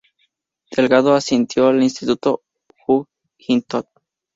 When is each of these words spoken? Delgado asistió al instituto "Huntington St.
Delgado 0.75 1.13
asistió 1.13 1.67
al 1.67 1.83
instituto 1.83 2.41
"Huntington 2.87 3.07
St. 3.87 4.01